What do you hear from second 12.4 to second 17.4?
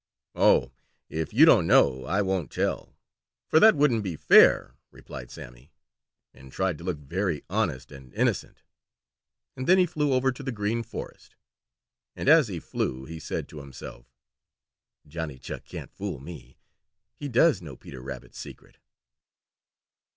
he flew, he said to himself: "Johnny Chuck can't fool me; he